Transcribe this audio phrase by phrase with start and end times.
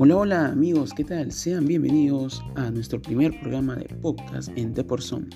[0.00, 1.32] Hola, hola amigos, ¿qué tal?
[1.32, 5.28] Sean bienvenidos a nuestro primer programa de podcast en Deporson.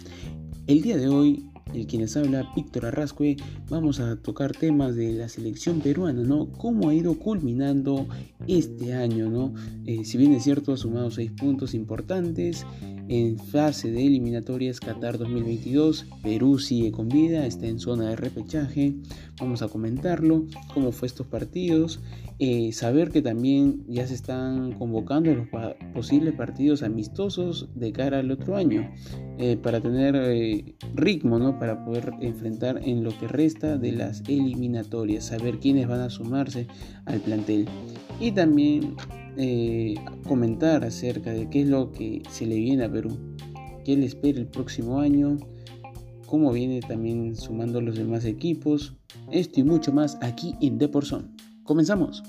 [0.67, 3.37] El día de hoy, el quien les habla, Víctor Arrascue,
[3.71, 6.53] vamos a tocar temas de la selección peruana, ¿no?
[6.53, 8.07] Cómo ha ido culminando
[8.47, 9.55] este año, ¿no?
[9.87, 12.67] Eh, si bien es cierto, ha sumado seis puntos importantes,
[13.09, 18.95] en fase de eliminatorias Qatar 2022, Perú sigue con vida, está en zona de repechaje.
[19.41, 22.01] Vamos a comentarlo, cómo fue estos partidos.
[22.39, 25.49] Eh, saber que también ya se están convocando los
[25.93, 28.91] posibles partidos amistosos de cara al otro año
[29.39, 30.15] eh, para tener
[30.95, 31.59] ritmo, ¿no?
[31.59, 36.67] Para poder enfrentar en lo que resta de las eliminatorias, saber quiénes van a sumarse
[37.05, 37.69] al plantel.
[38.21, 38.97] Y también
[39.37, 39.95] eh,
[40.27, 43.17] comentar acerca de qué es lo que se le viene a Perú,
[43.85, 45.39] qué le espera el próximo año,
[46.27, 48.95] cómo viene también sumando los demás equipos,
[49.31, 51.35] esto y mucho más aquí en Deporson.
[51.65, 52.23] Comenzamos.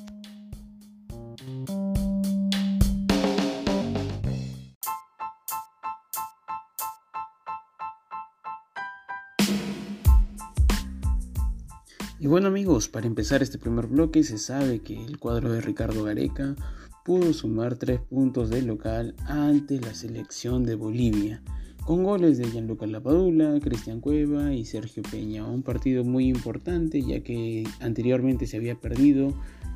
[12.23, 16.05] Y bueno amigos, para empezar este primer bloque se sabe que el cuadro de Ricardo
[16.05, 16.55] Gareca
[17.03, 21.41] pudo sumar tres puntos de local ante la selección de Bolivia,
[21.83, 25.45] con goles de Gianluca Lapadula, Cristian Cueva y Sergio Peña.
[25.45, 29.33] Un partido muy importante ya que anteriormente se había perdido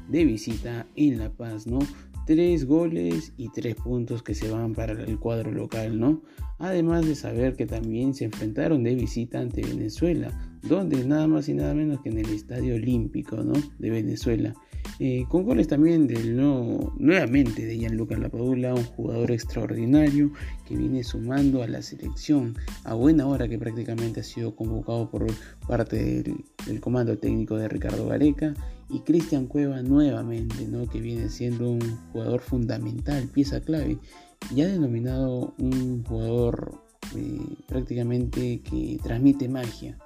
[0.08, 1.80] de visita en La Paz, ¿no?
[2.28, 6.22] Tres goles y tres puntos que se van para el cuadro local, ¿no?
[6.60, 11.54] Además de saber que también se enfrentaron de visita ante Venezuela, donde nada más y
[11.54, 13.54] nada menos que en el Estadio Olímpico, ¿no?
[13.80, 14.54] De Venezuela.
[15.00, 20.32] Eh, con goles también del no, nuevamente de Gianluca Lapadula, un jugador extraordinario
[20.66, 25.28] que viene sumando a la selección a buena hora que prácticamente ha sido convocado por
[25.66, 28.54] parte del, comando técnico de Ricardo Gareca
[28.90, 30.88] y Cristian Cueva nuevamente, ¿no?
[30.88, 33.98] que viene siendo un jugador fundamental, pieza clave,
[34.54, 36.82] ya denominado un jugador
[37.16, 39.98] eh, prácticamente que transmite magia.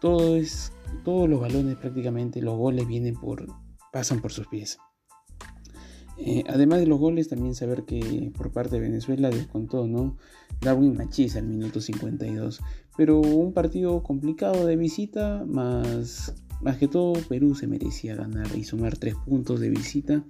[0.00, 0.72] Todos
[1.04, 3.46] los balones prácticamente, los goles vienen por
[3.92, 4.78] pasan por sus pies.
[6.18, 10.18] Eh, además de los goles, también saber que por parte de Venezuela descontó, ¿no?
[10.60, 12.60] Darwin Machis al minuto 52.
[12.96, 18.64] Pero un partido complicado de visita, más, más que todo Perú se merecía ganar y
[18.64, 20.24] sumar tres puntos de visita.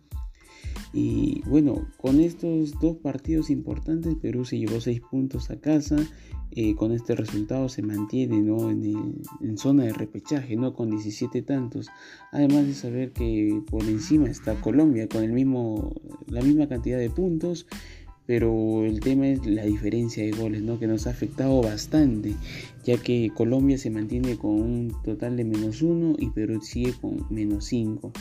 [0.93, 5.97] Y bueno, con estos dos partidos importantes, Perú se llevó seis puntos a casa
[6.55, 10.75] eh, con este resultado se mantiene en, zona de repechaje, ¿no?
[10.75, 11.89] con 17 tantos.
[12.31, 15.95] Además de saber que por encima está Colombia con el mismo,
[16.27, 17.67] la misma cantidad de puntos
[18.27, 20.79] pero el tema es la diferencia de goles, ¿no?
[20.79, 22.35] Que nos ha afectado bastante,
[22.85, 27.27] ya que Colombia se mantiene con un total de menos uno y Perú sigue con
[27.31, 28.13] menos 5.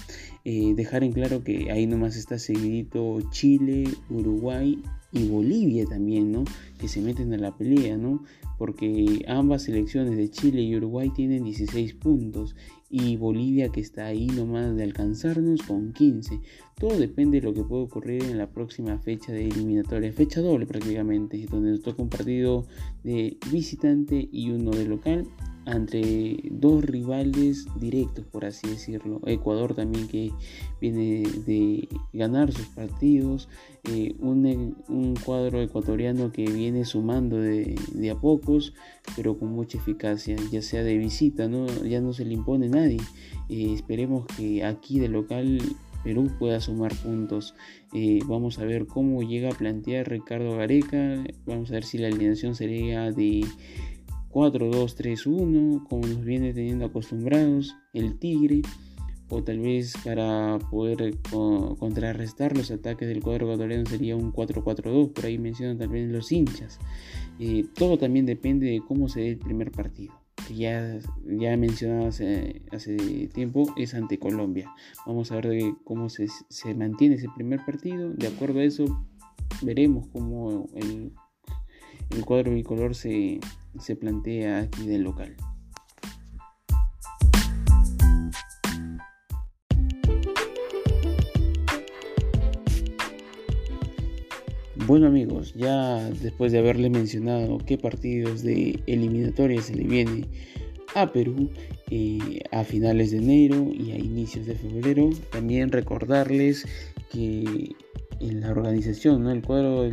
[0.44, 6.46] Eh, dejar en claro que ahí nomás está seguidito Chile, Uruguay y Bolivia también, ¿no?
[6.80, 8.24] Que se meten a la pelea, ¿no?
[8.58, 12.56] Porque ambas selecciones de Chile y Uruguay tienen 16 puntos
[12.92, 16.40] y Bolivia que está ahí nomás de alcanzarnos con 15.
[16.78, 20.66] Todo depende de lo que pueda ocurrir en la próxima fecha de eliminatoria, fecha doble
[20.66, 22.66] prácticamente, donde nos toca un partido
[23.04, 25.28] de visitante y uno de local
[25.66, 29.22] entre dos rivales directos, por así decirlo.
[29.26, 30.32] Ecuador también que
[30.80, 33.48] viene de ganar sus partidos,
[33.84, 37.76] eh, un, un, cuadro ecuatoriano que viene sumando de,
[38.12, 38.74] a pocos,
[39.16, 41.68] pero con mucha eficacia, ya sea de visita, ¿no?
[41.84, 45.60] ya no se le impone a Eh, esperemos que aquí de local
[46.04, 47.56] Perú pueda sumar puntos.
[47.94, 52.08] Eh, vamos a ver cómo llega a plantear Ricardo Gareca, vamos a ver si la
[52.08, 53.46] alineación sería de
[54.30, 58.62] 4-2-3-1, como nos viene teniendo acostumbrados el Tigre,
[59.30, 65.26] o tal vez para poder contrarrestar los ataques del cuadro ecuatoriano sería un 4-4-2, por
[65.26, 66.80] ahí mencionan también los hinchas.
[67.40, 70.21] Eh, todo también depende de cómo se dé el primer partido.
[70.56, 74.72] Ya, ya mencionado hace, hace, tiempo, es ante Colombia.
[75.06, 78.12] Vamos a ver cómo se, se mantiene ese primer partido.
[78.14, 78.86] De acuerdo a eso,
[79.62, 81.12] veremos cómo el
[82.12, 83.40] el cuadro bicolor se,
[83.80, 85.36] se plantea aquí del local.
[94.92, 100.28] Bueno amigos, ya después de haberle mencionado qué partidos de eliminatoria se le viene
[100.96, 101.50] a Perú
[101.90, 106.68] eh, a finales de enero y a inicios de febrero, también recordarles
[107.10, 107.74] que
[108.20, 109.32] en la organización, ¿no?
[109.32, 109.90] el cuadro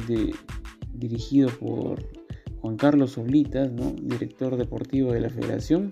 [0.94, 2.02] dirigido por
[2.60, 3.94] Juan Carlos Oblitas, ¿no?
[4.02, 5.90] director deportivo de la federación,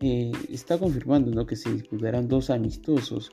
[0.00, 3.30] eh, está confirmando que se disputarán dos amistosos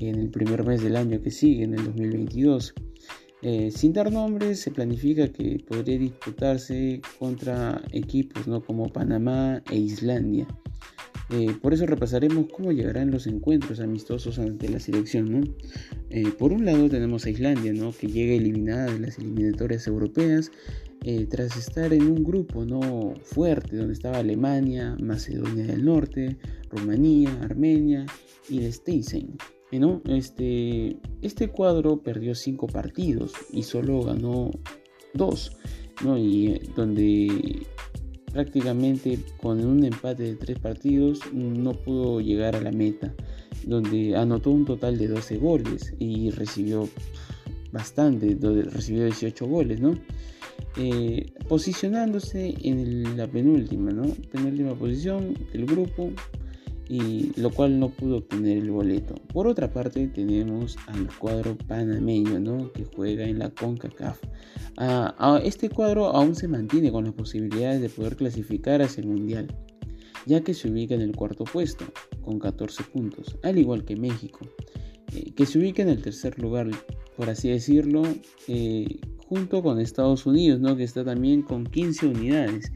[0.00, 2.74] en el primer mes del año que sigue, en el 2022.
[3.42, 8.62] Eh, sin dar nombres, se planifica que podría disputarse contra equipos ¿no?
[8.62, 10.46] como Panamá e Islandia.
[11.30, 15.54] Eh, por eso repasaremos cómo llegarán los encuentros amistosos ante la selección.
[16.08, 17.92] Eh, por un lado tenemos a Islandia, ¿no?
[17.92, 20.50] que llega eliminada de las eliminatorias europeas
[21.30, 23.14] tras estar en un grupo ¿no?
[23.22, 26.36] fuerte donde estaba Alemania, Macedonia del Norte,
[26.68, 28.06] Rumanía, Armenia
[28.48, 29.36] y Liechtenstein.
[29.70, 34.50] Este, este cuadro perdió cinco partidos y solo ganó
[35.12, 35.56] dos,
[36.16, 37.66] Y eh, donde
[38.32, 43.14] prácticamente con un empate de tres partidos no pudo llegar a la meta,
[43.64, 46.88] donde anotó un total de 12 goles y recibió
[47.72, 48.36] bastante,
[48.70, 49.98] recibió 18 goles, ¿no?
[50.76, 54.04] Eh, posicionándose en la penúltima, ¿no?
[54.30, 56.12] Penúltima posición del grupo
[56.88, 59.14] y lo cual no pudo obtener el boleto.
[59.32, 62.72] Por otra parte tenemos al cuadro panameño ¿no?
[62.72, 64.20] que juega en la CONCACAF.
[64.78, 69.46] Ah, este cuadro aún se mantiene con las posibilidades de poder clasificar hacia el Mundial,
[70.26, 71.86] ya que se ubica en el cuarto puesto
[72.22, 74.40] con 14 puntos, al igual que México,
[75.14, 76.68] eh, que se ubica en el tercer lugar,
[77.16, 78.02] por así decirlo,
[78.48, 80.76] eh, junto con Estados Unidos, ¿no?
[80.76, 82.70] que está también con 15 unidades.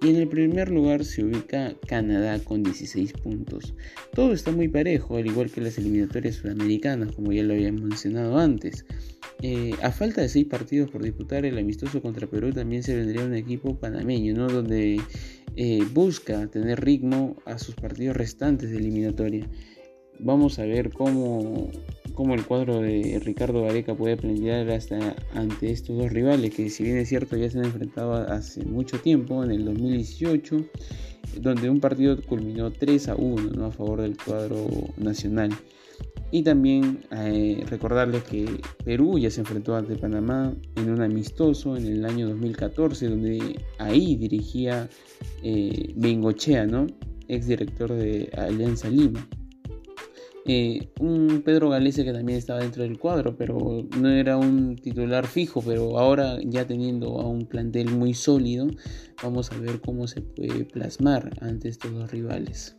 [0.00, 3.74] Y en el primer lugar se ubica Canadá con 16 puntos.
[4.14, 8.38] Todo está muy parejo, al igual que las eliminatorias sudamericanas, como ya lo habíamos mencionado
[8.38, 8.84] antes.
[9.42, 13.24] Eh, a falta de 6 partidos por disputar, el amistoso contra Perú también se vendría
[13.24, 14.46] un equipo panameño, ¿no?
[14.46, 15.00] donde
[15.56, 19.48] eh, busca tener ritmo a sus partidos restantes de eliminatoria.
[20.20, 21.70] Vamos a ver cómo
[22.18, 26.82] cómo el cuadro de Ricardo Gareca puede plantear hasta ante estos dos rivales que si
[26.82, 30.64] bien es cierto ya se han enfrentado hace mucho tiempo, en el 2018,
[31.40, 34.66] donde un partido culminó 3 a 1 a favor del cuadro
[34.96, 35.50] nacional.
[36.32, 41.86] Y también eh, recordarles que Perú ya se enfrentó ante Panamá en un amistoso en
[41.86, 44.88] el año 2014, donde ahí dirigía
[45.44, 46.88] eh, Bengochea, ¿no?
[47.28, 49.24] ex director de Alianza Lima.
[50.48, 55.60] Un Pedro Galese que también estaba dentro del cuadro, pero no era un titular fijo,
[55.60, 58.66] pero ahora ya teniendo a un plantel muy sólido,
[59.22, 62.74] vamos a ver cómo se puede plasmar ante estos dos rivales.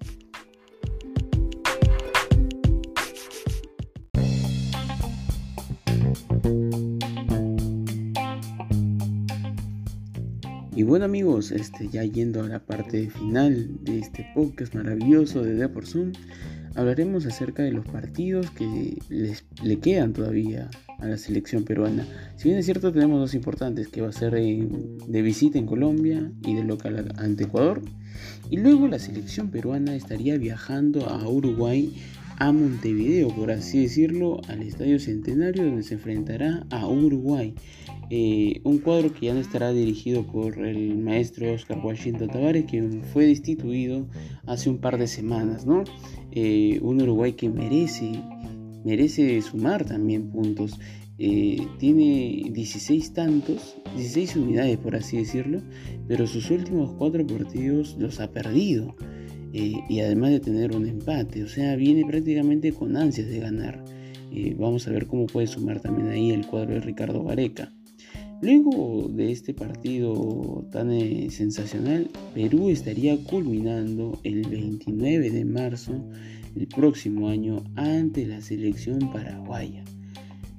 [10.76, 15.54] Y bueno amigos, este, ya yendo a la parte final de este podcast maravilloso de
[15.54, 16.14] Deport Zoom,
[16.76, 20.70] hablaremos acerca de los partidos que les, le quedan todavía
[21.00, 22.06] a la selección peruana.
[22.36, 26.32] Si bien es cierto, tenemos dos importantes, que va a ser de visita en Colombia
[26.44, 27.82] y de local ante Ecuador.
[28.50, 31.94] Y luego la selección peruana estaría viajando a Uruguay,
[32.40, 37.54] a Montevideo, por así decirlo, al Estadio Centenario, donde se enfrentará a Uruguay.
[38.10, 43.04] Eh, un cuadro que ya no estará dirigido por el maestro Oscar Washington Tavares, quien
[43.04, 44.08] fue destituido
[44.48, 45.84] hace un par de semanas, ¿no?
[46.32, 48.12] Eh, un Uruguay que merece,
[48.86, 50.80] merece sumar también puntos.
[51.22, 55.62] Eh, tiene 16 tantos, 16 unidades por así decirlo,
[56.08, 58.96] pero sus últimos cuatro partidos los ha perdido.
[59.52, 63.84] Y además de tener un empate, o sea, viene prácticamente con ansias de ganar.
[64.58, 67.72] vamos a ver cómo puede sumar también ahí el cuadro de Ricardo Vareca.
[68.42, 75.94] Luego de este partido tan eh, sensacional, Perú estaría culminando el 29 de marzo
[76.56, 79.84] del próximo año ante la selección paraguaya.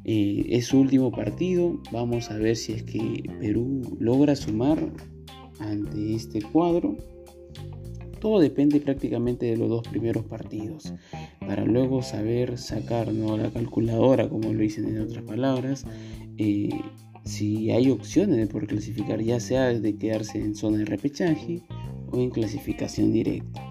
[0.05, 4.93] Eh, es su último partido, vamos a ver si es que Perú logra sumar
[5.59, 6.99] ante este cuadro.
[8.21, 10.93] Todo depende prácticamente de los dos primeros partidos,
[11.41, 13.37] para luego saber sacar ¿no?
[13.37, 15.87] la calculadora, como lo dicen en otras palabras,
[16.37, 16.71] eh,
[17.25, 21.63] si hay opciones poder clasificar, ya sea de quedarse en zona de repechaje
[22.13, 23.63] o en clasificación directa.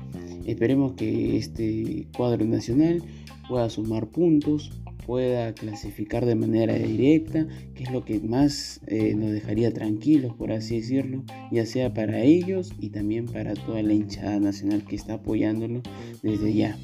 [0.46, 3.03] Esperemos que este cuadro nacional
[3.48, 4.72] pueda sumar puntos,
[5.10, 10.51] pueda clasificar de manera directa, que es lo que más eh, nos dejaría tranquilos, por
[10.51, 15.16] así decirlo, ya sea para ellos y también para toda la hinchada nacional que está
[15.16, 15.82] apoyándolo
[16.22, 16.78] desde ya.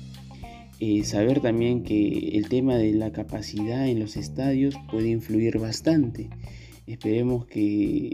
[0.79, 6.32] Eh, saber también que el tema de la capacidad en los estadios puede influir bastante.
[6.88, 8.12] Esperemos que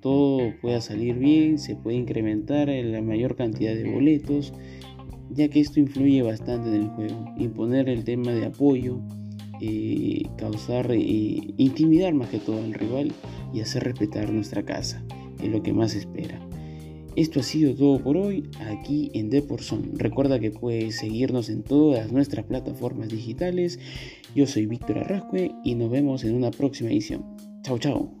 [0.00, 4.54] todo pueda salir bien, se puede incrementar la mayor cantidad de boletos,
[5.30, 7.24] ya que esto influye bastante en el juego.
[7.38, 9.00] Imponer el tema de apoyo,
[9.60, 13.12] eh, causar, eh, intimidar más que todo al rival
[13.52, 15.04] y hacer respetar nuestra casa,
[15.42, 16.40] es lo que más espera.
[17.16, 19.98] Esto ha sido todo por hoy aquí en Deporson.
[19.98, 23.80] Recuerda que puedes seguirnos en todas nuestras plataformas digitales.
[24.34, 27.24] Yo soy Víctor Arrascue y nos vemos en una próxima edición.
[27.62, 28.19] Chao, chao.